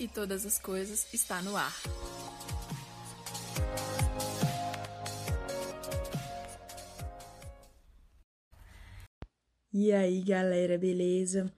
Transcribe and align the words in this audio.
e 0.00 0.08
todas 0.08 0.46
as 0.46 0.58
coisas 0.58 1.12
está 1.12 1.42
no 1.42 1.54
ar. 1.54 1.74
E 9.70 9.92
aí, 9.92 10.22
galera, 10.22 10.78
beleza? 10.78 11.52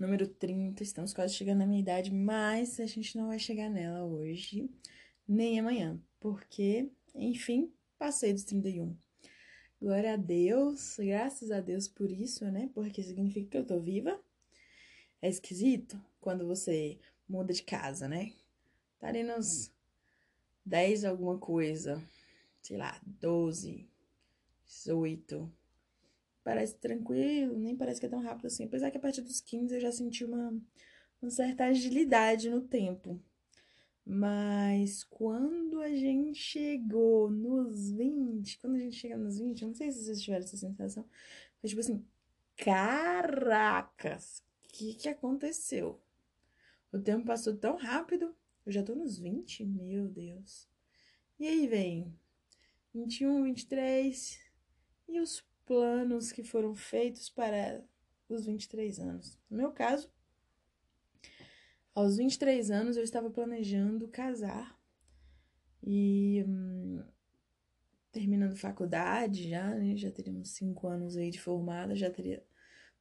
Número 0.00 0.26
30, 0.26 0.82
estamos 0.82 1.12
quase 1.12 1.34
chegando 1.34 1.58
na 1.58 1.66
minha 1.66 1.80
idade, 1.80 2.10
mas 2.12 2.80
a 2.80 2.86
gente 2.86 3.16
não 3.16 3.28
vai 3.28 3.38
chegar 3.38 3.68
nela 3.68 4.04
hoje, 4.04 4.68
nem 5.28 5.60
amanhã, 5.60 6.00
porque, 6.18 6.90
enfim, 7.14 7.70
passei 7.98 8.32
dos 8.32 8.44
31. 8.44 8.96
Glória 9.80 10.14
a 10.14 10.16
Deus, 10.16 10.96
graças 10.98 11.50
a 11.50 11.60
Deus 11.60 11.88
por 11.88 12.10
isso, 12.10 12.44
né? 12.50 12.70
Porque 12.74 13.02
significa 13.02 13.50
que 13.50 13.58
eu 13.58 13.66
tô 13.66 13.78
viva. 13.78 14.18
É 15.20 15.28
esquisito 15.28 16.00
quando 16.20 16.46
você 16.46 16.98
muda 17.32 17.52
de 17.52 17.62
casa, 17.62 18.06
né? 18.06 18.32
Tá 18.98 19.08
ali 19.08 19.22
nos 19.22 19.72
10 20.66 21.04
alguma 21.06 21.38
coisa, 21.38 22.00
sei 22.60 22.76
lá, 22.76 23.00
12, 23.06 23.88
18. 24.66 25.50
Parece 26.44 26.74
tranquilo, 26.76 27.58
nem 27.58 27.74
parece 27.74 27.98
que 27.98 28.06
é 28.06 28.08
tão 28.08 28.20
rápido 28.20 28.46
assim. 28.46 28.64
Apesar 28.64 28.90
que 28.90 28.98
a 28.98 29.00
partir 29.00 29.22
dos 29.22 29.40
15 29.40 29.74
eu 29.74 29.80
já 29.80 29.90
senti 29.90 30.24
uma, 30.24 30.54
uma 31.22 31.30
certa 31.30 31.64
agilidade 31.64 32.50
no 32.50 32.60
tempo. 32.60 33.18
Mas 34.04 35.04
quando 35.04 35.80
a 35.80 35.88
gente 35.88 36.38
chegou 36.38 37.30
nos 37.30 37.92
20, 37.92 38.58
quando 38.58 38.74
a 38.74 38.78
gente 38.78 38.96
chega 38.96 39.16
nos 39.16 39.38
20, 39.38 39.62
eu 39.62 39.68
não 39.68 39.74
sei 39.74 39.90
se 39.90 40.04
vocês 40.04 40.20
tiveram 40.20 40.44
essa 40.44 40.56
sensação, 40.56 41.08
foi 41.60 41.70
tipo 41.70 41.80
assim, 41.80 42.04
caracas, 42.56 44.42
o 44.64 44.68
que 44.68 44.94
que 44.94 45.08
aconteceu? 45.08 46.00
O 46.92 46.98
tempo 46.98 47.24
passou 47.24 47.56
tão 47.56 47.76
rápido, 47.76 48.36
eu 48.66 48.70
já 48.70 48.82
tô 48.82 48.94
nos 48.94 49.18
20, 49.18 49.64
meu 49.64 50.08
Deus. 50.08 50.68
E 51.40 51.48
aí 51.48 51.66
vem 51.66 52.14
21, 52.94 53.44
23, 53.44 54.38
e 55.08 55.18
os 55.18 55.40
planos 55.64 56.30
que 56.30 56.44
foram 56.44 56.74
feitos 56.74 57.30
para 57.30 57.82
os 58.28 58.44
23 58.44 58.98
anos? 59.00 59.38
No 59.48 59.56
meu 59.56 59.72
caso, 59.72 60.12
aos 61.94 62.18
23 62.18 62.70
anos, 62.70 62.96
eu 62.96 63.02
estava 63.02 63.30
planejando 63.30 64.06
casar 64.08 64.78
e 65.82 66.44
hum, 66.46 67.02
terminando 68.10 68.54
faculdade 68.54 69.48
já, 69.48 69.74
né? 69.74 69.96
Já 69.96 70.10
teríamos 70.10 70.50
cinco 70.50 70.86
anos 70.88 71.16
aí 71.16 71.30
de 71.30 71.40
formada, 71.40 71.96
já 71.96 72.10
teria 72.10 72.44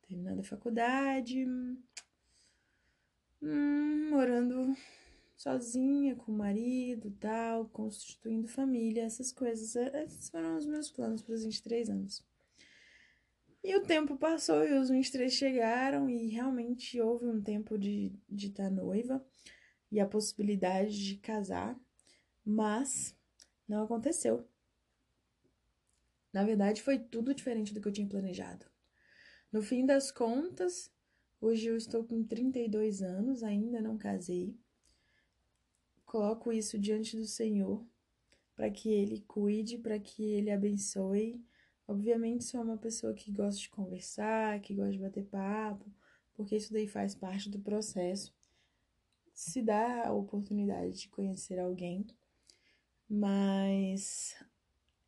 terminado 0.01 0.39
a 0.39 0.43
faculdade, 0.43 1.45
hum, 3.41 4.09
morando 4.09 4.75
sozinha 5.35 6.15
com 6.15 6.31
o 6.31 6.37
marido 6.37 7.11
tal, 7.19 7.65
constituindo 7.69 8.47
família, 8.47 9.03
essas 9.03 9.31
coisas. 9.31 9.75
Esses 9.75 10.29
foram 10.29 10.57
os 10.57 10.65
meus 10.65 10.91
planos 10.91 11.21
para 11.21 11.33
os 11.33 11.43
23 11.43 11.89
anos. 11.89 12.23
E 13.63 13.75
o 13.75 13.83
tempo 13.83 14.17
passou 14.17 14.65
e 14.65 14.73
os 14.73 14.89
23 14.89 15.31
chegaram 15.31 16.09
e 16.09 16.27
realmente 16.27 16.99
houve 16.99 17.27
um 17.27 17.41
tempo 17.41 17.77
de 17.77 18.11
de 18.27 18.47
estar 18.47 18.65
tá 18.65 18.69
noiva 18.69 19.23
e 19.91 19.99
a 19.99 20.07
possibilidade 20.07 20.97
de 20.97 21.17
casar, 21.17 21.79
mas 22.43 23.15
não 23.67 23.83
aconteceu. 23.83 24.47
Na 26.33 26.43
verdade, 26.43 26.81
foi 26.81 26.97
tudo 26.97 27.35
diferente 27.35 27.73
do 27.73 27.81
que 27.81 27.87
eu 27.87 27.91
tinha 27.91 28.07
planejado. 28.07 28.65
No 29.51 29.61
fim 29.61 29.85
das 29.85 30.11
contas, 30.11 30.89
hoje 31.41 31.67
eu 31.67 31.75
estou 31.75 32.05
com 32.05 32.23
32 32.23 33.01
anos, 33.01 33.43
ainda 33.43 33.81
não 33.81 33.97
casei. 33.97 34.55
Coloco 36.05 36.53
isso 36.53 36.79
diante 36.79 37.17
do 37.17 37.25
Senhor 37.25 37.85
para 38.55 38.69
que 38.69 38.89
ele 38.89 39.21
cuide, 39.27 39.77
para 39.77 39.99
que 39.99 40.23
ele 40.23 40.51
abençoe 40.51 41.43
Obviamente, 41.91 42.45
sou 42.45 42.61
uma 42.61 42.77
pessoa 42.77 43.13
que 43.13 43.33
gosta 43.33 43.59
de 43.59 43.69
conversar, 43.69 44.61
que 44.61 44.73
gosta 44.73 44.93
de 44.93 44.99
bater 44.99 45.25
papo, 45.25 45.85
porque 46.33 46.55
isso 46.55 46.71
daí 46.71 46.87
faz 46.87 47.13
parte 47.13 47.49
do 47.49 47.59
processo. 47.59 48.33
Se 49.33 49.61
dá 49.61 50.07
a 50.07 50.13
oportunidade 50.13 51.01
de 51.01 51.09
conhecer 51.09 51.59
alguém, 51.59 52.07
mas 53.09 54.41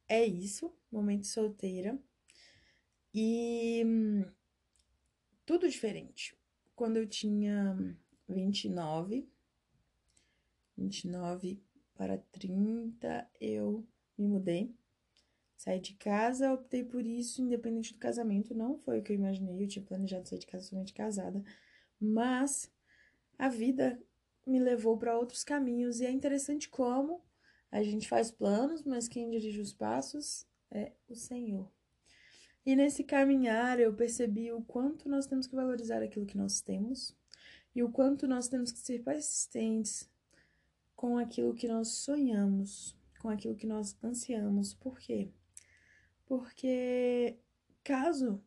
é 0.09 0.25
isso, 0.25 0.73
momento 0.91 1.25
solteira. 1.25 1.97
E 3.13 3.81
hum, 3.85 4.25
tudo 5.45 5.69
diferente. 5.69 6.35
Quando 6.75 6.97
eu 6.97 7.07
tinha 7.07 7.75
29, 8.27 9.27
29 10.77 11.61
para 11.95 12.17
30, 12.17 13.29
eu 13.39 13.85
me 14.17 14.27
mudei 14.27 14.73
Saí 15.63 15.79
de 15.79 15.93
casa, 15.93 16.51
optei 16.51 16.83
por 16.83 17.05
isso, 17.05 17.41
independente 17.41 17.93
do 17.93 17.99
casamento. 17.99 18.53
Não 18.53 18.77
foi 18.77 18.99
o 18.99 19.01
que 19.01 19.13
eu 19.13 19.15
imaginei, 19.15 19.63
eu 19.63 19.67
tinha 19.69 19.85
planejado 19.85 20.27
sair 20.27 20.39
de 20.39 20.45
casa 20.45 20.65
somente 20.65 20.93
casada. 20.93 21.41
Mas 21.97 22.69
a 23.39 23.47
vida 23.47 23.97
me 24.45 24.59
levou 24.59 24.97
para 24.97 25.17
outros 25.17 25.41
caminhos 25.41 26.01
e 26.01 26.05
é 26.05 26.11
interessante 26.11 26.67
como 26.67 27.23
a 27.71 27.81
gente 27.81 28.09
faz 28.09 28.29
planos, 28.29 28.83
mas 28.83 29.07
quem 29.07 29.29
dirige 29.29 29.61
os 29.61 29.73
passos 29.73 30.45
é 30.69 30.91
o 31.07 31.15
Senhor. 31.15 31.71
E 32.66 32.75
nesse 32.75 33.03
caminhar 33.03 33.79
eu 33.79 33.94
percebi 33.94 34.51
o 34.51 34.62
quanto 34.62 35.09
nós 35.09 35.25
temos 35.25 35.47
que 35.47 35.56
valorizar 35.56 36.01
aquilo 36.01 36.25
que 36.25 36.38
nós 36.38 36.62
temos 36.62 37.16
e 37.75 37.84
o 37.84 37.91
quanto 37.91 38.28
nós 38.28 38.47
temos 38.47 38.72
que 38.72 38.79
ser 38.79 39.03
persistentes 39.03 40.09
com 40.96 41.18
aquilo 41.18 41.53
que 41.53 41.68
nós 41.68 41.90
sonhamos, 41.90 42.96
com 43.19 43.29
aquilo 43.29 43.56
que 43.56 43.68
nós 43.68 43.97
ansiamos. 44.01 44.74
Por 44.74 44.97
quê? 45.00 45.29
Porque 46.25 47.38
caso 47.84 48.41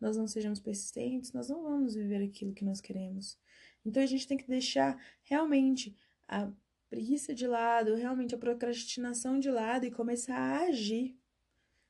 nós 0.00 0.16
não 0.16 0.26
sejamos 0.26 0.60
persistentes, 0.60 1.32
nós 1.32 1.48
não 1.48 1.62
vamos 1.62 1.94
viver 1.94 2.22
aquilo 2.22 2.54
que 2.54 2.64
nós 2.64 2.80
queremos. 2.80 3.38
Então 3.84 4.02
a 4.02 4.06
gente 4.06 4.26
tem 4.26 4.38
que 4.38 4.46
deixar 4.46 4.98
realmente 5.22 5.96
a 6.26 6.50
preguiça 6.88 7.34
de 7.34 7.46
lado, 7.46 7.94
realmente 7.94 8.34
a 8.34 8.38
procrastinação 8.38 9.38
de 9.38 9.50
lado 9.50 9.84
e 9.84 9.90
começar 9.90 10.36
a 10.36 10.66
agir. 10.66 11.16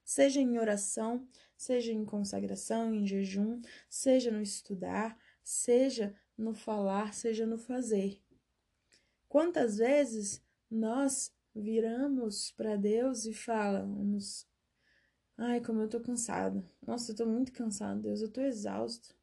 Seja 0.08 0.40
em 0.40 0.58
oração, 0.58 1.28
seja 1.54 1.92
em 1.92 2.02
consagração, 2.02 2.94
em 2.94 3.06
jejum, 3.06 3.60
seja 3.90 4.30
no 4.30 4.40
estudar, 4.40 5.18
seja 5.44 6.18
no 6.34 6.54
falar, 6.54 7.12
seja 7.12 7.44
no 7.44 7.58
fazer. 7.58 8.18
Quantas 9.28 9.76
vezes 9.76 10.42
nós 10.70 11.30
viramos 11.54 12.50
para 12.52 12.74
Deus 12.74 13.26
e 13.26 13.34
falamos: 13.34 14.48
Ai, 15.36 15.60
como 15.60 15.82
eu 15.82 15.88
tô 15.90 16.00
cansada. 16.00 16.64
Nossa, 16.86 17.12
eu 17.12 17.16
tô 17.16 17.26
muito 17.26 17.52
cansada, 17.52 18.00
Deus, 18.00 18.22
eu 18.22 18.32
tô 18.32 18.40
exausto. 18.40 19.14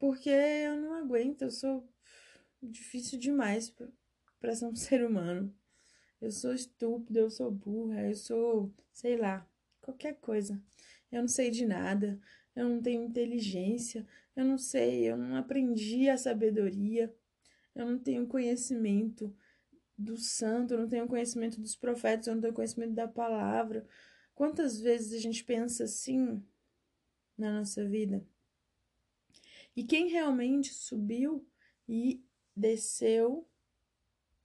Porque 0.00 0.30
eu 0.30 0.82
não 0.82 0.94
aguento, 0.94 1.42
eu 1.42 1.50
sou 1.52 1.88
difícil 2.60 3.20
demais 3.20 3.72
para 4.40 4.56
ser 4.56 4.64
um 4.64 4.74
ser 4.74 5.06
humano. 5.06 5.56
Eu 6.20 6.30
sou 6.30 6.54
estúpida, 6.54 7.20
eu 7.20 7.30
sou 7.30 7.50
burra, 7.50 8.02
eu 8.02 8.14
sou, 8.14 8.72
sei 8.92 9.16
lá, 9.16 9.46
qualquer 9.80 10.14
coisa. 10.14 10.60
Eu 11.12 11.20
não 11.22 11.28
sei 11.28 11.50
de 11.50 11.66
nada, 11.66 12.18
eu 12.54 12.68
não 12.68 12.80
tenho 12.80 13.04
inteligência, 13.04 14.06
eu 14.34 14.44
não 14.44 14.58
sei, 14.58 15.10
eu 15.10 15.16
não 15.16 15.36
aprendi 15.36 16.08
a 16.08 16.16
sabedoria, 16.16 17.14
eu 17.74 17.86
não 17.86 17.98
tenho 17.98 18.26
conhecimento 18.26 19.34
do 19.96 20.16
santo, 20.16 20.74
eu 20.74 20.78
não 20.78 20.88
tenho 20.88 21.06
conhecimento 21.06 21.60
dos 21.60 21.76
profetas, 21.76 22.26
eu 22.26 22.34
não 22.34 22.42
tenho 22.42 22.54
conhecimento 22.54 22.92
da 22.92 23.06
palavra. 23.06 23.86
Quantas 24.34 24.80
vezes 24.80 25.12
a 25.12 25.18
gente 25.18 25.44
pensa 25.44 25.84
assim 25.84 26.42
na 27.36 27.58
nossa 27.58 27.86
vida? 27.86 28.26
E 29.74 29.84
quem 29.84 30.08
realmente 30.08 30.72
subiu 30.72 31.46
e 31.88 32.22
desceu 32.54 33.46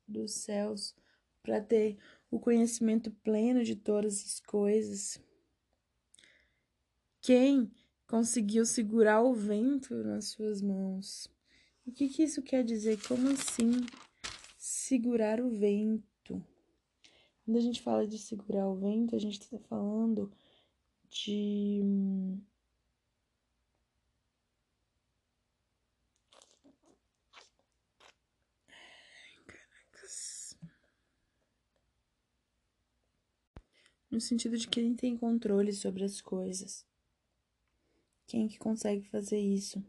dos 0.06 0.34
céus 0.34 0.96
para 1.44 1.62
ter 1.62 1.98
o 2.30 2.40
conhecimento 2.40 3.12
pleno 3.24 3.64
de 3.64 3.76
todas 3.76 4.24
as 4.24 4.40
coisas? 4.40 5.20
Quem 7.22 7.72
conseguiu 8.08 8.66
segurar 8.66 9.22
o 9.22 9.34
vento 9.34 9.96
nas 10.04 10.30
suas 10.30 10.62
mãos? 10.62 11.28
O 11.86 11.92
que, 11.92 12.10
que 12.10 12.24
isso 12.24 12.42
quer 12.42 12.64
dizer? 12.64 13.00
Como 13.08 13.30
assim 13.30 13.72
segurar 14.58 15.40
o 15.40 15.50
vento? 15.50 16.44
Quando 17.44 17.58
a 17.58 17.62
gente 17.62 17.82
fala 17.82 18.08
de 18.08 18.18
segurar 18.18 18.68
o 18.68 18.76
vento, 18.76 19.16
a 19.16 19.20
gente 19.20 19.42
está 19.42 19.60
falando 19.60 20.32
de. 21.10 21.82
Caracas. 29.46 30.58
No 34.12 34.20
sentido 34.20 34.58
de 34.58 34.68
quem 34.68 34.94
tem 34.94 35.16
controle 35.16 35.72
sobre 35.72 36.04
as 36.04 36.20
coisas. 36.20 36.86
Quem 38.28 38.46
que 38.46 38.60
consegue 38.60 39.08
fazer 39.08 39.40
isso? 39.40 39.82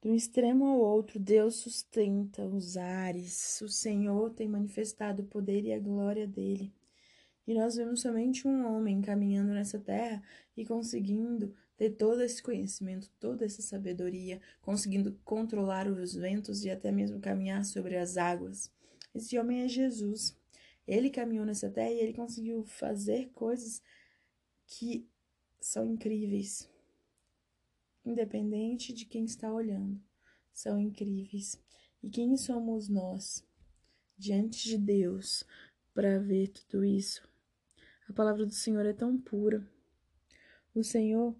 Do 0.00 0.14
extremo 0.14 0.64
ao 0.64 0.78
outro, 0.78 1.20
Deus 1.20 1.56
sustenta 1.56 2.42
os 2.42 2.78
ares. 2.78 3.60
O 3.60 3.68
Senhor 3.68 4.30
tem 4.30 4.48
manifestado 4.48 5.22
o 5.22 5.26
poder 5.26 5.62
e 5.66 5.74
a 5.74 5.78
glória 5.78 6.26
dele. 6.26 6.72
E 7.46 7.52
nós 7.52 7.76
vemos 7.76 8.00
somente 8.00 8.48
um 8.48 8.66
homem 8.66 9.02
caminhando 9.02 9.52
nessa 9.52 9.78
terra 9.78 10.22
e 10.56 10.64
conseguindo 10.64 11.54
ter 11.76 11.90
todo 11.90 12.22
esse 12.22 12.42
conhecimento, 12.42 13.10
toda 13.20 13.44
essa 13.44 13.60
sabedoria, 13.60 14.40
conseguindo 14.62 15.18
controlar 15.22 15.86
os 15.86 16.14
ventos 16.14 16.64
e 16.64 16.70
até 16.70 16.90
mesmo 16.90 17.20
caminhar 17.20 17.62
sobre 17.66 17.98
as 17.98 18.16
águas. 18.16 18.72
Esse 19.14 19.38
homem 19.38 19.64
é 19.64 19.68
Jesus. 19.68 20.39
Ele 20.90 21.08
caminhou 21.08 21.46
nessa 21.46 21.70
terra 21.70 21.90
e 21.90 22.00
ele 22.00 22.12
conseguiu 22.12 22.64
fazer 22.64 23.30
coisas 23.30 23.82
que 24.66 25.08
são 25.60 25.86
incríveis 25.86 26.68
independente 28.04 28.92
de 28.92 29.04
quem 29.04 29.24
está 29.24 29.52
olhando, 29.52 30.00
são 30.52 30.80
incríveis. 30.80 31.60
E 32.02 32.08
quem 32.08 32.36
somos 32.36 32.88
nós 32.88 33.44
diante 34.16 34.68
de 34.68 34.78
Deus 34.78 35.44
para 35.94 36.18
ver 36.18 36.48
tudo 36.48 36.84
isso? 36.84 37.28
A 38.08 38.12
palavra 38.12 38.44
do 38.44 38.52
Senhor 38.52 38.84
é 38.84 38.92
tão 38.92 39.16
pura. 39.16 39.64
O 40.74 40.82
Senhor, 40.82 41.36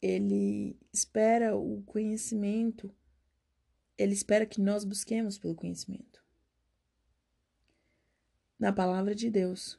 ele 0.00 0.76
espera 0.92 1.56
o 1.56 1.82
conhecimento, 1.82 2.92
ele 3.96 4.12
espera 4.12 4.46
que 4.46 4.60
nós 4.60 4.84
busquemos 4.84 5.38
pelo 5.38 5.54
conhecimento. 5.54 6.25
Na 8.58 8.72
palavra 8.72 9.14
de 9.14 9.30
Deus. 9.30 9.78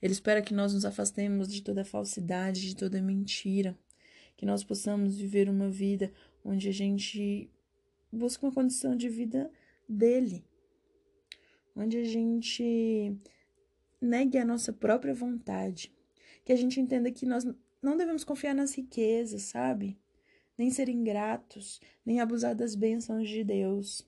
Ele 0.00 0.12
espera 0.12 0.42
que 0.42 0.54
nós 0.54 0.74
nos 0.74 0.84
afastemos 0.84 1.48
de 1.48 1.62
toda 1.62 1.84
falsidade, 1.84 2.60
de 2.60 2.76
toda 2.76 3.00
mentira 3.00 3.78
que 4.36 4.46
nós 4.46 4.64
possamos 4.64 5.16
viver 5.16 5.48
uma 5.48 5.70
vida 5.70 6.12
onde 6.44 6.68
a 6.68 6.72
gente 6.72 7.50
busca 8.12 8.46
uma 8.46 8.52
condição 8.52 8.96
de 8.96 9.08
vida 9.08 9.50
dele, 9.88 10.44
onde 11.74 11.96
a 11.98 12.04
gente 12.04 13.16
negue 14.00 14.38
a 14.38 14.44
nossa 14.44 14.72
própria 14.72 15.14
vontade, 15.14 15.92
que 16.44 16.52
a 16.52 16.56
gente 16.56 16.80
entenda 16.80 17.10
que 17.10 17.26
nós 17.26 17.44
não 17.80 17.96
devemos 17.96 18.24
confiar 18.24 18.54
nas 18.54 18.74
riquezas, 18.74 19.42
sabe? 19.42 19.98
Nem 20.56 20.70
ser 20.70 20.88
ingratos, 20.88 21.80
nem 22.04 22.20
abusar 22.20 22.54
das 22.54 22.74
bênçãos 22.74 23.28
de 23.28 23.42
Deus. 23.42 24.06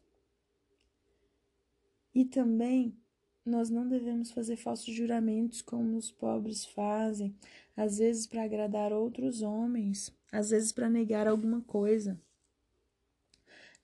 E 2.14 2.24
também 2.24 2.96
nós 3.48 3.70
não 3.70 3.88
devemos 3.88 4.30
fazer 4.30 4.56
falsos 4.56 4.94
juramentos 4.94 5.62
como 5.62 5.96
os 5.96 6.10
pobres 6.10 6.64
fazem, 6.64 7.36
às 7.76 7.98
vezes 7.98 8.26
para 8.26 8.42
agradar 8.42 8.92
outros 8.92 9.42
homens, 9.42 10.12
às 10.32 10.50
vezes 10.50 10.72
para 10.72 10.90
negar 10.90 11.26
alguma 11.26 11.62
coisa. 11.62 12.20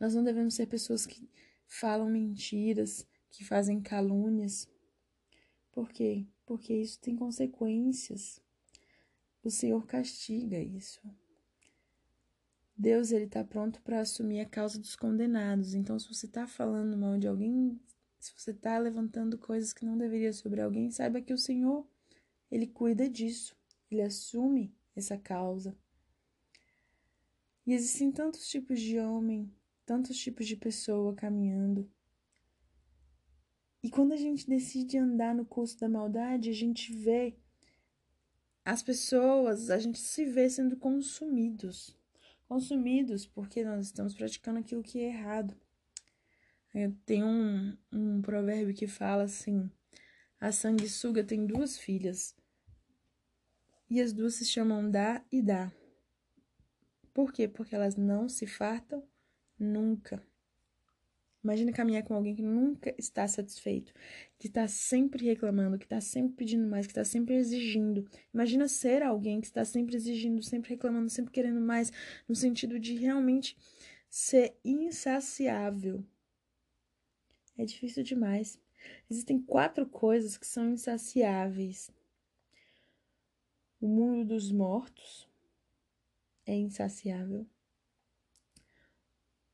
Nós 0.00 0.14
não 0.14 0.24
devemos 0.24 0.54
ser 0.54 0.66
pessoas 0.66 1.06
que 1.06 1.30
falam 1.66 2.10
mentiras, 2.10 3.06
que 3.30 3.44
fazem 3.44 3.80
calúnias. 3.80 4.68
Por 5.70 5.90
quê? 5.90 6.26
Porque 6.44 6.74
isso 6.74 7.00
tem 7.00 7.14
consequências. 7.14 8.42
O 9.44 9.50
Senhor 9.50 9.86
castiga 9.86 10.58
isso. 10.58 11.00
Deus 12.76 13.12
ele 13.12 13.26
está 13.26 13.44
pronto 13.44 13.80
para 13.82 14.00
assumir 14.00 14.40
a 14.40 14.46
causa 14.46 14.78
dos 14.78 14.96
condenados. 14.96 15.72
Então, 15.72 15.98
se 15.98 16.12
você 16.12 16.26
está 16.26 16.46
falando 16.46 16.96
mal 16.96 17.16
de 17.16 17.28
alguém, 17.28 17.80
se 18.22 18.32
você 18.36 18.52
está 18.52 18.78
levantando 18.78 19.36
coisas 19.36 19.72
que 19.72 19.84
não 19.84 19.98
deveria 19.98 20.32
sobre 20.32 20.60
alguém, 20.60 20.92
saiba 20.92 21.20
que 21.20 21.32
o 21.32 21.38
Senhor 21.38 21.84
ele 22.48 22.68
cuida 22.68 23.08
disso. 23.08 23.56
Ele 23.90 24.00
assume 24.00 24.72
essa 24.94 25.18
causa. 25.18 25.76
E 27.66 27.72
existem 27.72 28.12
tantos 28.12 28.48
tipos 28.48 28.80
de 28.80 28.96
homem, 29.00 29.52
tantos 29.84 30.16
tipos 30.16 30.46
de 30.46 30.54
pessoa 30.54 31.12
caminhando. 31.16 31.90
E 33.82 33.90
quando 33.90 34.12
a 34.12 34.16
gente 34.16 34.48
decide 34.48 34.98
andar 34.98 35.34
no 35.34 35.44
curso 35.44 35.80
da 35.80 35.88
maldade, 35.88 36.48
a 36.48 36.54
gente 36.54 36.92
vê 36.92 37.34
as 38.64 38.84
pessoas, 38.84 39.68
a 39.68 39.80
gente 39.80 39.98
se 39.98 40.24
vê 40.24 40.48
sendo 40.48 40.76
consumidos. 40.76 41.98
Consumidos 42.46 43.26
porque 43.26 43.64
nós 43.64 43.86
estamos 43.86 44.14
praticando 44.14 44.60
aquilo 44.60 44.80
que 44.80 45.00
é 45.00 45.08
errado. 45.08 45.56
Tem 47.04 47.22
um, 47.22 47.76
um 47.92 48.22
provérbio 48.22 48.74
que 48.74 48.86
fala 48.86 49.24
assim: 49.24 49.70
a 50.40 50.50
sanguessuga 50.50 51.22
tem 51.22 51.46
duas 51.46 51.76
filhas, 51.78 52.34
e 53.90 54.00
as 54.00 54.12
duas 54.12 54.34
se 54.34 54.44
chamam 54.44 54.90
Dá 54.90 55.22
e 55.30 55.42
Dá. 55.42 55.70
Por 57.12 57.30
quê? 57.30 57.46
Porque 57.46 57.74
elas 57.74 57.94
não 57.94 58.26
se 58.26 58.46
fartam 58.46 59.06
nunca. 59.58 60.22
Imagina 61.44 61.72
caminhar 61.72 62.04
com 62.04 62.14
alguém 62.14 62.34
que 62.36 62.42
nunca 62.42 62.94
está 62.96 63.26
satisfeito, 63.26 63.92
que 64.38 64.46
está 64.46 64.68
sempre 64.68 65.26
reclamando, 65.26 65.76
que 65.76 65.84
está 65.84 66.00
sempre 66.00 66.36
pedindo 66.36 66.66
mais, 66.68 66.86
que 66.86 66.92
está 66.92 67.04
sempre 67.04 67.34
exigindo. 67.34 68.08
Imagina 68.32 68.68
ser 68.68 69.02
alguém 69.02 69.40
que 69.40 69.48
está 69.48 69.64
sempre 69.64 69.96
exigindo, 69.96 70.40
sempre 70.42 70.70
reclamando, 70.70 71.10
sempre 71.10 71.32
querendo 71.32 71.60
mais, 71.60 71.92
no 72.28 72.34
sentido 72.34 72.78
de 72.78 72.94
realmente 72.94 73.58
ser 74.08 74.56
insaciável. 74.64 76.04
É 77.56 77.64
difícil 77.64 78.02
demais. 78.02 78.58
Existem 79.10 79.40
quatro 79.40 79.86
coisas 79.86 80.36
que 80.36 80.46
são 80.46 80.70
insaciáveis: 80.70 81.90
o 83.80 83.86
mundo 83.86 84.34
dos 84.34 84.50
mortos, 84.50 85.28
é 86.46 86.54
insaciável. 86.54 87.46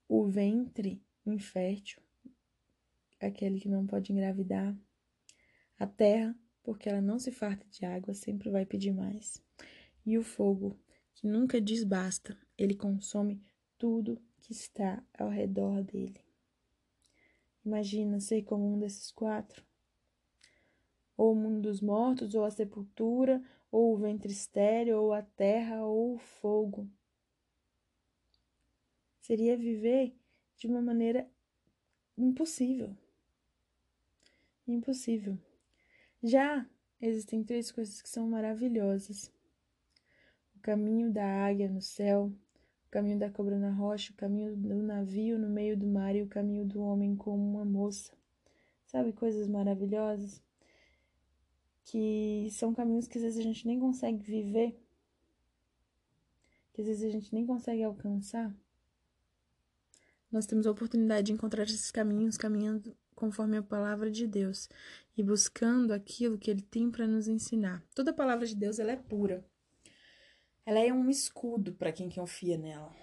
O 0.08 0.26
ventre 0.26 1.02
infértil, 1.26 2.02
aquele 3.20 3.60
que 3.60 3.68
não 3.68 3.86
pode 3.86 4.12
engravidar. 4.12 4.76
A 5.78 5.86
terra, 5.86 6.36
porque 6.62 6.88
ela 6.88 7.00
não 7.00 7.18
se 7.18 7.30
farta 7.30 7.66
de 7.68 7.84
água, 7.84 8.12
sempre 8.14 8.50
vai 8.50 8.66
pedir 8.66 8.92
mais. 8.92 9.42
E 10.04 10.18
o 10.18 10.22
fogo, 10.22 10.78
que 11.14 11.26
nunca 11.26 11.60
diz 11.60 11.84
basta, 11.84 12.36
ele 12.56 12.74
consome 12.74 13.40
tudo 13.76 14.20
que 14.40 14.52
está 14.52 15.02
ao 15.16 15.28
redor 15.28 15.82
dele. 15.82 16.27
Imagina 17.68 18.18
ser 18.18 18.44
como 18.44 18.64
um 18.64 18.78
desses 18.78 19.12
quatro. 19.12 19.62
Ou 21.18 21.32
o 21.32 21.36
mundo 21.36 21.60
dos 21.60 21.82
mortos, 21.82 22.34
ou 22.34 22.42
a 22.42 22.50
sepultura, 22.50 23.42
ou 23.70 23.92
o 23.92 23.98
ventre 23.98 24.32
estéreo, 24.32 24.98
ou 25.02 25.12
a 25.12 25.20
terra, 25.20 25.84
ou 25.84 26.14
o 26.14 26.18
fogo. 26.18 26.90
Seria 29.20 29.54
viver 29.54 30.16
de 30.56 30.66
uma 30.66 30.80
maneira 30.80 31.30
impossível. 32.16 32.96
Impossível. 34.66 35.36
Já 36.22 36.66
existem 36.98 37.44
três 37.44 37.70
coisas 37.70 38.00
que 38.00 38.08
são 38.08 38.26
maravilhosas: 38.26 39.30
o 40.56 40.60
caminho 40.60 41.12
da 41.12 41.44
águia 41.44 41.68
no 41.68 41.82
céu, 41.82 42.32
o 42.88 42.90
caminho 42.90 43.18
da 43.18 43.30
cobra 43.30 43.58
na 43.58 43.70
rocha, 43.70 44.12
o 44.12 44.16
caminho 44.16 44.56
do 44.56 44.82
navio 44.82 45.38
no 45.38 45.48
meio 45.48 45.76
do 45.76 45.86
mar 45.86 46.16
e 46.16 46.22
o 46.22 46.28
caminho 46.28 46.64
do 46.64 46.80
homem 46.80 47.14
como 47.14 47.42
uma 47.42 47.64
moça. 47.64 48.12
Sabe 48.86 49.12
coisas 49.12 49.46
maravilhosas? 49.48 50.42
que 51.90 52.48
são 52.52 52.74
caminhos 52.74 53.08
que 53.08 53.16
às 53.16 53.24
vezes 53.24 53.38
a 53.38 53.42
gente 53.42 53.66
nem 53.66 53.80
consegue 53.80 54.22
viver, 54.22 54.78
que 56.74 56.82
às 56.82 56.86
vezes 56.86 57.02
a 57.02 57.08
gente 57.08 57.34
nem 57.34 57.46
consegue 57.46 57.82
alcançar. 57.82 58.54
Nós 60.30 60.44
temos 60.44 60.66
a 60.66 60.70
oportunidade 60.70 61.28
de 61.28 61.32
encontrar 61.32 61.62
esses 61.62 61.90
caminhos 61.90 62.36
caminhando 62.36 62.94
conforme 63.14 63.56
a 63.56 63.62
palavra 63.62 64.10
de 64.10 64.26
Deus 64.26 64.68
e 65.16 65.22
buscando 65.22 65.92
aquilo 65.92 66.36
que 66.36 66.50
ele 66.50 66.60
tem 66.60 66.90
para 66.90 67.06
nos 67.06 67.26
ensinar. 67.26 67.82
Toda 67.94 68.12
palavra 68.12 68.46
de 68.46 68.54
Deus 68.54 68.78
ela 68.78 68.92
é 68.92 68.96
pura. 68.96 69.42
Ela 70.68 70.80
é 70.80 70.92
um 70.92 71.08
escudo 71.08 71.72
para 71.72 71.90
quem 71.90 72.10
confia 72.10 72.58
nela. 72.58 72.94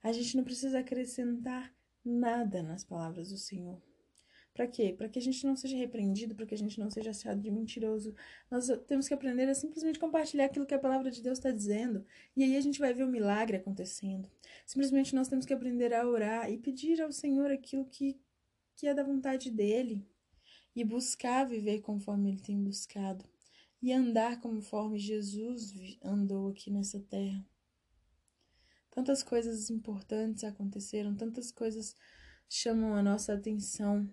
A 0.00 0.12
gente 0.12 0.36
não 0.36 0.44
precisa 0.44 0.78
acrescentar 0.78 1.74
nada 2.04 2.62
nas 2.62 2.84
palavras 2.84 3.30
do 3.30 3.36
Senhor. 3.36 3.82
Para 4.54 4.68
quê? 4.68 4.94
Para 4.96 5.08
que 5.08 5.18
a 5.18 5.22
gente 5.22 5.44
não 5.44 5.56
seja 5.56 5.76
repreendido, 5.76 6.32
para 6.32 6.46
que 6.46 6.54
a 6.54 6.56
gente 6.56 6.78
não 6.78 6.88
seja 6.88 7.10
achado 7.10 7.40
de 7.40 7.50
mentiroso. 7.50 8.14
Nós 8.48 8.68
temos 8.86 9.08
que 9.08 9.14
aprender 9.14 9.48
a 9.48 9.54
simplesmente 9.56 9.98
compartilhar 9.98 10.44
aquilo 10.44 10.64
que 10.64 10.74
a 10.74 10.78
palavra 10.78 11.10
de 11.10 11.20
Deus 11.20 11.38
está 11.38 11.50
dizendo. 11.50 12.06
E 12.36 12.44
aí 12.44 12.56
a 12.56 12.60
gente 12.60 12.78
vai 12.78 12.94
ver 12.94 13.02
o 13.02 13.10
milagre 13.10 13.56
acontecendo. 13.56 14.30
Simplesmente 14.64 15.12
nós 15.12 15.26
temos 15.26 15.44
que 15.44 15.52
aprender 15.52 15.92
a 15.92 16.06
orar 16.06 16.48
e 16.48 16.56
pedir 16.56 17.02
ao 17.02 17.10
Senhor 17.10 17.50
aquilo 17.50 17.84
que, 17.86 18.16
que 18.76 18.86
é 18.86 18.94
da 18.94 19.02
vontade 19.02 19.50
dele. 19.50 20.06
E 20.72 20.84
buscar 20.84 21.48
viver 21.48 21.80
conforme 21.80 22.28
ele 22.28 22.40
tem 22.40 22.62
buscado. 22.62 23.24
E 23.82 23.92
andar 23.92 24.40
conforme 24.40 24.98
Jesus 24.98 25.74
andou 26.02 26.48
aqui 26.48 26.70
nessa 26.70 27.00
terra. 27.00 27.46
Tantas 28.90 29.22
coisas 29.22 29.68
importantes 29.70 30.42
aconteceram, 30.44 31.14
tantas 31.14 31.52
coisas 31.52 31.94
chamam 32.48 32.94
a 32.94 33.02
nossa 33.02 33.34
atenção 33.34 34.10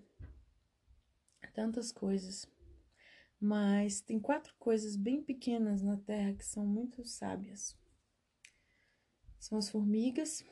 tantas 1.53 1.91
coisas. 1.91 2.47
Mas 3.39 4.01
tem 4.01 4.19
quatro 4.19 4.53
coisas 4.57 4.95
bem 4.95 5.21
pequenas 5.21 5.81
na 5.81 5.97
Terra 5.97 6.33
que 6.33 6.45
são 6.45 6.65
muito 6.65 7.05
sábias. 7.05 7.77
São 9.39 9.57
as 9.57 9.69
formigas, 9.69 10.43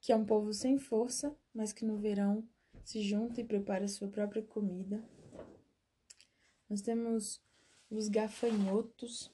que 0.00 0.12
é 0.12 0.16
um 0.16 0.24
povo 0.24 0.52
sem 0.52 0.78
força, 0.78 1.36
mas 1.52 1.72
que 1.72 1.84
no 1.84 1.98
verão 1.98 2.46
se 2.84 3.02
junta 3.02 3.40
e 3.40 3.44
prepara 3.44 3.88
sua 3.88 4.08
própria 4.08 4.42
comida. 4.42 5.02
Nós 6.68 6.82
temos 6.82 7.40
os 7.96 8.08
gafanhotos, 8.08 9.32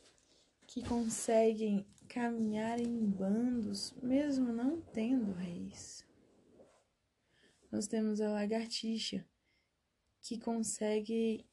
que 0.67 0.83
conseguem 0.87 1.87
caminhar 2.09 2.81
em 2.81 3.05
bandos, 3.07 3.93
mesmo 4.03 4.53
não 4.53 4.81
tendo 4.81 5.33
reis. 5.33 6.07
Nós 7.71 7.87
temos 7.87 8.21
a 8.21 8.31
lagartixa, 8.31 9.25
que 10.21 10.39
consegue 10.39 11.47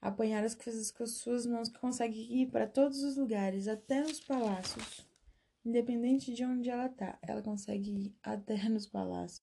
apanhar 0.00 0.44
as 0.44 0.54
coisas 0.54 0.90
com 0.90 1.02
as 1.02 1.12
suas 1.12 1.46
mãos, 1.46 1.68
que 1.68 1.78
consegue 1.78 2.20
ir 2.20 2.50
para 2.50 2.66
todos 2.66 3.02
os 3.02 3.16
lugares, 3.16 3.66
até 3.66 4.00
nos 4.00 4.20
palácios. 4.20 5.06
Independente 5.64 6.32
de 6.32 6.44
onde 6.44 6.70
ela 6.70 6.88
tá, 6.88 7.18
ela 7.22 7.42
consegue 7.42 7.90
ir 7.90 8.16
até 8.22 8.68
nos 8.68 8.86
palácios. 8.86 9.42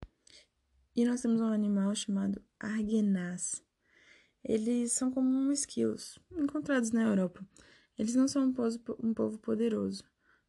E 0.96 1.04
nós 1.04 1.22
temos 1.22 1.42
um 1.42 1.48
animal 1.48 1.94
chamado 1.94 2.42
argenaz. 2.58 3.65
Eles 4.48 4.92
são 4.92 5.10
como 5.10 5.52
esquilos, 5.52 6.20
encontrados 6.32 6.92
na 6.92 7.02
Europa. 7.02 7.44
Eles 7.98 8.14
não 8.14 8.28
são 8.28 8.44
um 8.44 9.14
povo, 9.14 9.40
poderoso, 9.40 10.04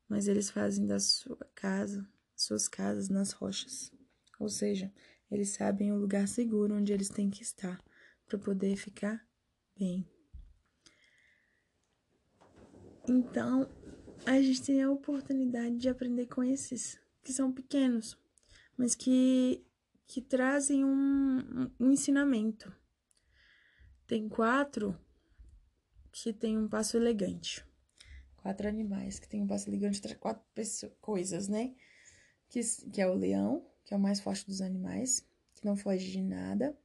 mas 0.07 0.29
eles 0.29 0.50
fazem 0.50 0.87
da 0.87 1.00
sua 1.00 1.38
casa, 1.55 2.07
suas 2.37 2.69
casas 2.69 3.09
nas 3.09 3.33
rochas. 3.33 3.91
Ou 4.38 4.50
seja, 4.50 4.93
eles 5.31 5.49
sabem 5.49 5.93
o 5.93 5.99
lugar 5.99 6.29
seguro 6.29 6.75
onde 6.75 6.93
eles 6.93 7.09
têm 7.09 7.31
que 7.31 7.43
estar 7.43 7.83
para 8.26 8.38
poder 8.38 8.76
ficar 8.76 9.26
bem. 9.79 10.07
Então, 13.09 13.67
a 14.26 14.43
gente 14.43 14.62
tem 14.62 14.83
a 14.83 14.91
oportunidade 14.91 15.79
de 15.79 15.88
aprender 15.88 16.26
com 16.26 16.45
esses 16.45 17.00
que 17.25 17.33
são 17.33 17.50
pequenos, 17.50 18.15
mas 18.76 18.95
que, 18.95 19.65
que 20.07 20.21
trazem 20.21 20.85
um, 20.85 21.71
um 21.81 21.91
ensinamento. 21.91 22.71
Tem 24.07 24.29
quatro 24.29 24.97
que 26.13 26.33
tem 26.33 26.57
um 26.57 26.69
passo 26.69 26.97
elegante. 26.97 27.67
Quatro 28.37 28.69
animais 28.69 29.19
que 29.19 29.29
tem 29.29 29.43
um 29.43 29.47
passo 29.47 29.69
elegante, 29.69 30.01
quatro 30.17 30.45
pessoas, 30.55 30.93
coisas, 31.01 31.49
né? 31.49 31.75
Que, 32.49 32.61
que 32.93 33.01
é 33.01 33.07
o 33.09 33.15
leão, 33.15 33.67
que 33.85 33.93
é 33.93 33.97
o 33.97 34.01
mais 34.01 34.21
forte 34.21 34.47
dos 34.47 34.61
animais, 34.61 35.27
que 35.55 35.65
não 35.65 35.77
foge 35.77 36.11
de 36.11 36.23
nada. 36.23 36.79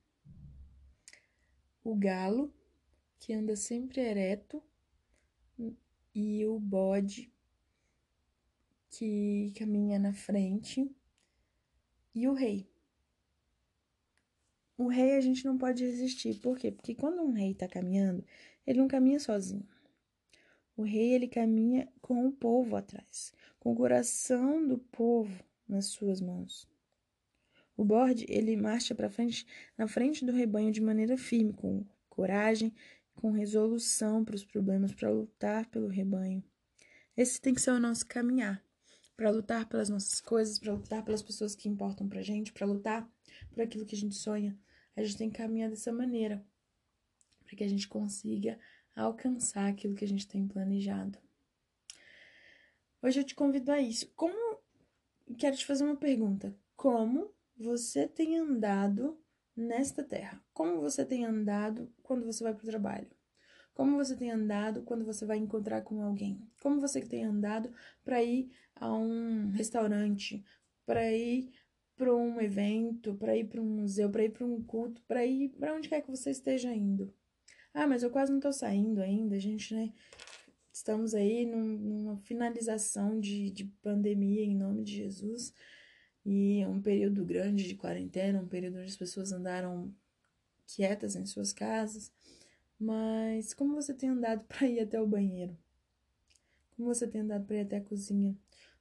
O 1.84 1.96
galo, 1.96 2.52
que 3.20 3.34
anda 3.34 3.56
sempre 3.56 4.02
ereto, 4.02 4.64
e 6.16 6.46
o 6.46 6.60
bode, 6.60 7.32
que 8.90 9.54
caminha 9.56 10.00
na 10.00 10.14
frente, 10.14 10.90
e 12.16 12.28
o 12.28 12.34
rei. 12.34 12.71
O 14.78 14.88
rei 14.88 15.16
a 15.16 15.22
gente 15.22 15.46
não 15.46 15.58
pode 15.58 15.84
resistir. 15.84 16.40
Por 16.40 16.58
quê? 16.58 16.72
Porque 16.72 16.96
quando 16.96 17.22
um 17.22 17.32
rei 17.32 17.52
está 17.52 17.68
caminhando, 17.68 18.24
ele 18.66 18.80
não 18.80 18.88
caminha 18.88 19.20
sozinho. 19.20 19.68
O 20.76 20.84
rei 20.84 21.14
ele 21.14 21.28
caminha 21.28 21.88
com 22.02 22.26
o 22.26 22.32
povo 22.32 22.76
atrás, 22.76 23.34
com 23.60 23.72
o 23.74 23.76
coração 23.76 24.68
do 24.68 24.78
povo 24.78 25.44
nas 25.68 25.86
suas 25.88 26.20
mãos. 26.20 26.68
O 27.78 27.84
bode 27.84 28.26
ele 28.30 28.56
marcha 28.56 28.94
para 28.94 29.10
frente, 29.10 29.46
na 29.78 29.88
frente 29.88 30.26
do 30.26 30.32
rebanho 30.32 30.72
de 30.72 30.82
maneira 30.82 31.18
firme, 31.18 31.54
com 31.54 31.86
coragem, 32.10 32.74
com 33.16 33.32
resolução 33.32 34.24
para 34.24 34.36
os 34.36 34.46
problemas, 34.46 34.94
para 34.94 35.10
lutar 35.10 35.66
pelo 35.68 35.88
rebanho. 35.88 36.44
Esse 37.16 37.40
tem 37.40 37.54
que 37.54 37.62
ser 37.62 37.72
o 37.72 37.80
nosso 37.80 38.06
caminhar, 38.06 38.64
para 39.22 39.30
lutar 39.30 39.70
pelas 39.70 39.88
nossas 39.88 40.20
coisas, 40.20 40.58
para 40.58 40.74
lutar 40.74 41.06
pelas 41.06 41.22
pessoas 41.22 41.54
que 41.54 41.70
importam 41.70 42.10
para 42.10 42.24
gente, 42.24 42.52
para 42.52 42.66
lutar 42.66 43.08
por 43.52 43.62
aquilo 43.62 43.86
que 43.86 43.94
a 43.94 43.98
gente 43.98 44.16
sonha. 44.16 44.58
A 44.96 45.04
gente 45.04 45.16
tem 45.16 45.30
que 45.30 45.38
caminhar 45.38 45.70
dessa 45.70 45.94
maneira, 45.94 46.44
para 47.46 47.56
que 47.56 47.64
a 47.64 47.68
gente 47.68 47.88
consiga 47.88 48.60
alcançar 48.96 49.70
aquilo 49.70 49.94
que 49.94 50.04
a 50.04 50.08
gente 50.08 50.28
tem 50.28 50.48
planejado. 50.48 51.20
Hoje 53.00 53.20
eu 53.20 53.24
te 53.24 53.36
convido 53.36 53.72
a 53.72 53.80
isso. 53.80 54.12
Como 54.16 54.60
quero 55.38 55.56
te 55.56 55.68
fazer 55.68 55.84
uma 55.84 55.96
pergunta: 55.96 56.58
como 56.76 57.32
você 57.56 58.08
tem 58.08 58.40
andado 58.40 59.22
nesta 59.56 60.04
terra? 60.04 60.44
Como 60.52 60.82
você 60.82 61.06
tem 61.06 61.26
andado 61.26 61.94
quando 62.02 62.26
você 62.26 62.44
vai 62.44 62.56
para 62.56 62.64
o 62.64 62.70
trabalho? 62.72 63.21
Como 63.74 63.98
você 63.98 64.16
tem 64.16 64.32
andado 64.32 64.82
quando 64.84 65.06
você 65.06 65.26
vai 65.26 65.38
encontrar 65.38 65.82
com 65.82 66.02
alguém? 66.02 66.40
Como 66.62 66.80
você 66.80 67.02
tem 67.02 67.24
andado 67.24 67.72
para 68.04 68.22
ir 68.22 68.52
a 68.76 68.94
um 68.94 69.50
restaurante, 69.52 70.44
para 70.86 71.12
ir 71.12 71.52
para 71.96 72.16
um 72.16 72.42
evento, 72.42 73.14
para 73.16 73.38
ir 73.38 73.46
para 73.46 73.62
um 73.62 73.66
museu, 73.66 74.10
para 74.10 74.24
ir 74.24 74.32
para 74.32 74.46
um 74.46 74.62
culto, 74.62 75.02
para 75.08 75.26
ir 75.26 75.50
para 75.50 75.74
onde 75.76 75.88
quer 75.88 76.02
que 76.02 76.10
você 76.10 76.32
esteja 76.32 76.74
indo? 76.74 77.14
Ah, 77.74 77.88
mas 77.88 78.04
eu 78.04 78.10
quase 78.10 78.32
não 78.32 78.40
estou 78.40 78.52
saindo 78.52 79.02
ainda, 79.02 79.40
gente, 79.40 79.74
né? 79.74 79.94
Estamos 80.74 81.14
aí 81.14 81.46
num, 81.46 81.78
numa 81.78 82.18
finalização 82.18 83.20
de, 83.20 83.50
de 83.52 83.66
pandemia 83.82 84.44
em 84.44 84.56
nome 84.56 84.84
de 84.84 84.96
Jesus. 84.96 85.54
E 86.26 86.66
um 86.66 86.82
período 86.82 87.26
grande 87.26 87.68
de 87.68 87.76
quarentena, 87.76 88.42
um 88.42 88.48
período 88.48 88.78
onde 88.78 88.90
as 88.90 88.98
pessoas 88.98 89.32
andaram 89.32 89.94
quietas 90.68 91.16
em 91.16 91.26
suas 91.26 91.52
casas. 91.52 92.12
Mas 92.84 93.54
como 93.54 93.76
você 93.76 93.94
tem 93.94 94.10
andado 94.10 94.44
para 94.50 94.68
ir 94.68 94.80
até 94.80 95.00
o 95.00 95.06
banheiro? 95.06 95.56
Como 96.76 96.88
você 96.88 97.08
tem 97.08 97.22
andado 97.22 97.46
para 97.46 97.58
ir 97.58 97.62
até 97.62 97.78
a 97.78 97.84
cozinha? 97.84 98.36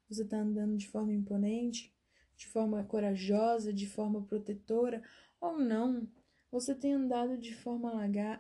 Você 0.09 0.23
está 0.23 0.39
andando 0.39 0.75
de 0.79 0.89
forma 0.89 1.13
imponente, 1.13 1.95
de 2.35 2.47
forma 2.47 2.83
corajosa, 2.83 3.75
de 3.75 3.87
forma 3.87 4.23
protetora 4.23 5.03
ou 5.39 5.59
não? 5.59 6.09
Você 6.51 6.75
tem 6.75 6.95
andado 6.95 7.37
de 7.37 7.55
forma 7.55 7.93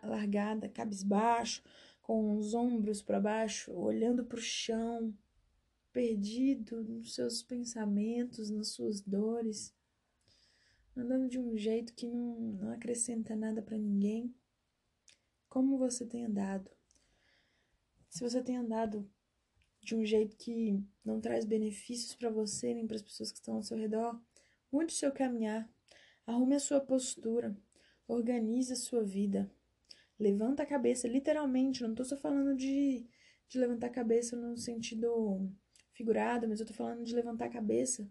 largada, 0.02 0.66
cabisbaixo, 0.66 1.62
com 2.00 2.38
os 2.38 2.54
ombros 2.54 3.02
para 3.02 3.20
baixo, 3.20 3.70
olhando 3.70 4.24
para 4.24 4.38
o 4.38 4.42
chão, 4.42 5.14
perdido 5.92 6.82
nos 6.82 7.14
seus 7.14 7.42
pensamentos, 7.42 8.48
nas 8.48 8.68
suas 8.68 9.02
dores, 9.02 9.74
andando 10.96 11.28
de 11.28 11.38
um 11.38 11.54
jeito 11.54 11.92
que 11.92 12.06
não, 12.06 12.34
não 12.52 12.72
acrescenta 12.72 13.36
nada 13.36 13.60
para 13.60 13.76
ninguém. 13.76 14.34
Como 15.50 15.76
você 15.76 16.07
tem 16.07 16.25
andado? 16.25 16.71
Se 18.09 18.23
você 18.23 18.40
tem 18.40 18.57
andado 18.57 19.11
de 19.83 19.97
um 19.97 20.04
jeito 20.04 20.37
que 20.37 20.80
não 21.04 21.21
traz 21.21 21.45
benefícios 21.45 22.14
para 22.14 22.30
você 22.30 22.73
nem 22.73 22.87
para 22.87 22.95
as 22.95 23.02
pessoas 23.02 23.33
que 23.33 23.38
estão 23.38 23.57
ao 23.57 23.62
seu 23.64 23.76
redor, 23.76 24.16
mude 24.71 24.92
o 24.92 24.97
seu 24.97 25.11
caminhar, 25.11 25.69
arrume 26.25 26.54
a 26.54 26.61
sua 26.61 26.80
postura, 26.80 27.59
organize 28.07 28.73
a 28.73 28.76
sua 28.76 29.02
vida. 29.02 29.50
Levanta 30.16 30.62
a 30.62 30.66
cabeça, 30.66 31.09
literalmente, 31.09 31.83
não 31.83 31.90
estou 31.90 32.07
só 32.07 32.16
falando 32.16 32.54
de, 32.54 33.04
de 33.49 33.59
levantar 33.59 33.88
a 33.88 33.90
cabeça 33.90 34.37
no 34.37 34.57
sentido 34.57 35.52
figurada, 35.92 36.47
mas 36.47 36.61
eu 36.61 36.66
tô 36.66 36.73
falando 36.73 37.02
de 37.02 37.12
levantar 37.12 37.47
a 37.47 37.50
cabeça 37.50 38.09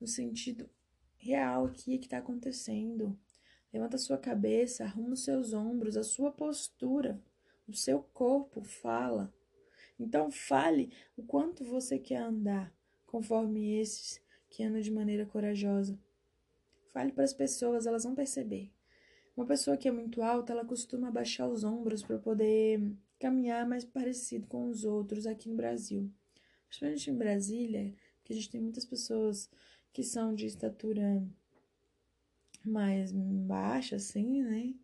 no 0.00 0.06
sentido 0.06 0.70
real 1.18 1.66
aqui 1.66 1.98
que 1.98 2.08
tá 2.08 2.16
acontecendo. 2.16 3.18
Levanta 3.72 3.98
sua 3.98 4.18
cabeça, 4.18 4.84
arruma 4.84 5.12
os 5.12 5.24
seus 5.24 5.52
ombros, 5.52 5.96
a 5.96 6.02
sua 6.02 6.30
postura, 6.30 7.22
o 7.66 7.74
seu 7.74 8.02
corpo 8.14 8.62
fala. 8.62 9.32
Então 9.98 10.30
fale 10.30 10.92
o 11.16 11.22
quanto 11.22 11.64
você 11.64 11.98
quer 11.98 12.18
andar 12.18 12.72
conforme 13.06 13.78
esses 13.78 14.20
que 14.48 14.62
andam 14.62 14.80
de 14.80 14.90
maneira 14.90 15.26
corajosa. 15.26 15.98
Fale 16.92 17.12
para 17.12 17.24
as 17.24 17.32
pessoas, 17.32 17.86
elas 17.86 18.04
vão 18.04 18.14
perceber. 18.14 18.72
Uma 19.36 19.46
pessoa 19.46 19.76
que 19.76 19.86
é 19.86 19.92
muito 19.92 20.22
alta, 20.22 20.52
ela 20.52 20.64
costuma 20.64 21.10
baixar 21.10 21.48
os 21.48 21.62
ombros 21.62 22.02
para 22.02 22.18
poder 22.18 22.80
caminhar 23.18 23.68
mais 23.68 23.84
parecido 23.84 24.46
com 24.46 24.68
os 24.68 24.84
outros 24.84 25.26
aqui 25.26 25.48
no 25.48 25.56
Brasil 25.56 26.10
principalmente 26.68 27.10
em 27.10 27.16
Brasília, 27.16 27.94
que 28.22 28.32
a 28.32 28.36
gente 28.36 28.50
tem 28.50 28.60
muitas 28.60 28.84
pessoas 28.84 29.50
que 29.92 30.02
são 30.02 30.34
de 30.34 30.46
estatura 30.46 31.26
mais 32.68 33.12
baixa, 33.12 33.96
assim, 33.96 34.42
né? 34.42 34.74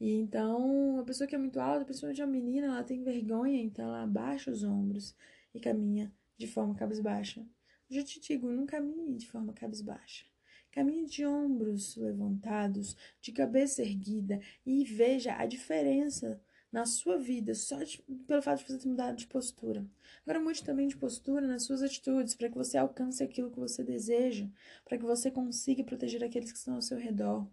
E 0.00 0.12
então, 0.12 0.98
a 0.98 1.04
pessoa 1.04 1.26
que 1.26 1.34
é 1.34 1.38
muito 1.38 1.58
alta, 1.60 1.84
principalmente 1.84 2.22
a 2.22 2.26
menina, 2.26 2.68
ela 2.68 2.84
tem 2.84 3.02
vergonha, 3.02 3.60
então 3.60 3.86
ela 3.86 4.02
abaixa 4.04 4.50
os 4.50 4.62
ombros 4.62 5.14
e 5.54 5.60
caminha 5.60 6.12
de 6.36 6.46
forma 6.46 6.74
cabisbaixa. 6.74 7.44
Eu 7.90 7.96
já 7.96 8.04
te 8.04 8.20
digo, 8.20 8.50
não 8.50 8.66
caminhe 8.66 9.16
de 9.16 9.26
forma 9.28 9.52
cabisbaixa. 9.52 10.24
Caminhe 10.70 11.06
de 11.06 11.26
ombros 11.26 11.96
levantados, 11.96 12.96
de 13.20 13.32
cabeça 13.32 13.82
erguida 13.82 14.40
e 14.64 14.84
veja 14.84 15.34
a 15.36 15.46
diferença 15.46 16.40
na 16.70 16.84
sua 16.84 17.18
vida 17.18 17.54
só 17.54 17.82
de, 17.82 18.02
pelo 18.26 18.42
fato 18.42 18.58
de 18.58 18.72
você 18.72 18.78
ter 18.78 18.88
mudado 18.88 19.16
de 19.16 19.26
postura. 19.26 19.86
Agora 20.22 20.40
mude 20.40 20.62
também 20.62 20.88
de 20.88 20.96
postura 20.96 21.46
nas 21.46 21.64
suas 21.64 21.82
atitudes, 21.82 22.34
para 22.34 22.48
que 22.48 22.56
você 22.56 22.76
alcance 22.76 23.22
aquilo 23.22 23.50
que 23.50 23.58
você 23.58 23.82
deseja, 23.82 24.46
para 24.84 24.98
que 24.98 25.04
você 25.04 25.30
consiga 25.30 25.82
proteger 25.82 26.22
aqueles 26.22 26.52
que 26.52 26.58
estão 26.58 26.74
ao 26.74 26.82
seu 26.82 26.98
redor, 26.98 27.48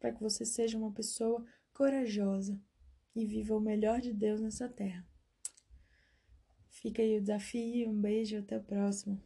para 0.00 0.12
que 0.12 0.22
você 0.22 0.44
seja 0.44 0.78
uma 0.78 0.92
pessoa 0.92 1.44
corajosa 1.72 2.58
e 3.14 3.26
viva 3.26 3.56
o 3.56 3.60
melhor 3.60 4.00
de 4.00 4.12
Deus 4.12 4.40
nessa 4.40 4.68
terra. 4.68 5.06
Fica 6.70 7.02
aí 7.02 7.18
o 7.18 7.20
desafio, 7.20 7.90
um 7.90 8.00
beijo, 8.00 8.38
até 8.38 8.54
a 8.54 8.60
próxima. 8.60 9.20